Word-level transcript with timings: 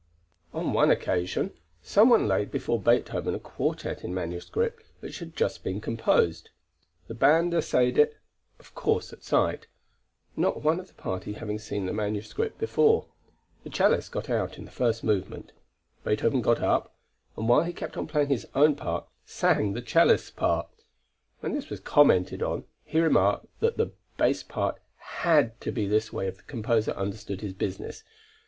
On 0.51 0.73
one 0.73 0.89
occasion, 0.89 1.53
some 1.83 2.09
one 2.09 2.27
laid 2.27 2.49
before 2.49 2.81
Beethoven 2.81 3.35
a 3.35 3.39
quartet 3.39 4.03
in 4.03 4.15
manuscript 4.15 4.81
which 4.99 5.19
had 5.19 5.35
just 5.35 5.63
been 5.63 5.79
composed. 5.79 6.49
The 7.07 7.13
band 7.13 7.53
essayed 7.53 7.99
it, 7.99 8.17
of 8.59 8.73
course 8.73 9.13
at 9.13 9.21
sight, 9.21 9.67
not 10.35 10.63
one 10.63 10.79
of 10.79 10.87
the 10.87 10.95
party 10.95 11.33
having 11.33 11.59
seen 11.59 11.85
the 11.85 11.93
manuscript 11.93 12.57
before. 12.57 13.09
The 13.63 13.69
cellist 13.69 14.11
got 14.11 14.27
out 14.27 14.57
in 14.57 14.65
the 14.65 14.71
first 14.71 15.03
movement. 15.03 15.51
Beethoven 16.03 16.41
got 16.41 16.61
up, 16.63 16.95
and 17.37 17.47
while 17.47 17.61
he 17.61 17.71
kept 17.71 17.95
on 17.95 18.07
playing 18.07 18.29
his 18.29 18.47
own 18.55 18.73
part, 18.73 19.07
sang 19.23 19.73
the 19.73 19.83
cellist's 19.83 20.31
part. 20.31 20.67
When 21.41 21.53
this 21.53 21.69
was 21.69 21.79
commented 21.79 22.41
on, 22.41 22.63
he 22.85 22.99
remarked 22.99 23.45
that 23.59 23.77
the 23.77 23.91
bass 24.17 24.41
part 24.41 24.81
had 24.95 25.61
to 25.61 25.71
be 25.71 25.85
this 25.85 26.11
way 26.11 26.25
if 26.25 26.37
the 26.37 26.41
composer 26.45 26.89
understood 26.93 27.41
his 27.41 27.53
business. 27.53 28.03